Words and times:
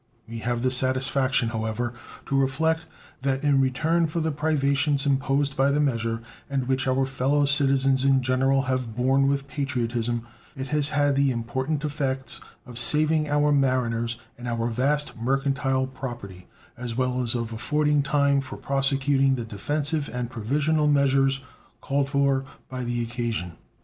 We 0.27 0.39
have 0.39 0.63
the 0.63 0.71
satisfaction, 0.71 1.49
however, 1.49 1.93
to 2.25 2.35
reflect 2.35 2.87
that 3.21 3.43
in 3.43 3.61
return 3.61 4.07
for 4.07 4.19
the 4.19 4.31
privations 4.31 5.05
imposed 5.05 5.55
by 5.55 5.69
the 5.69 5.79
measure, 5.79 6.23
and 6.49 6.67
which 6.67 6.87
our 6.87 7.05
fellow 7.05 7.45
citizens 7.45 8.03
in 8.03 8.23
general 8.23 8.63
have 8.63 8.95
borne 8.95 9.27
with 9.27 9.47
patriotism, 9.47 10.25
it 10.55 10.69
has 10.69 10.89
had 10.89 11.15
the 11.15 11.29
important 11.29 11.83
effects 11.85 12.41
of 12.65 12.79
saving 12.79 13.29
our 13.29 13.51
mariners 13.51 14.17
and 14.39 14.47
our 14.47 14.65
vast 14.71 15.15
mercantile 15.19 15.85
property, 15.85 16.47
as 16.75 16.97
well 16.97 17.21
as 17.21 17.35
of 17.35 17.53
affording 17.53 18.01
time 18.01 18.41
for 18.41 18.57
prosecuting 18.57 19.35
the 19.35 19.45
defensive 19.45 20.09
and 20.11 20.31
provisional 20.31 20.87
measures 20.87 21.41
called 21.79 22.09
for 22.09 22.43
by 22.69 22.83
the 22.83 23.03
occasion. 23.03 23.51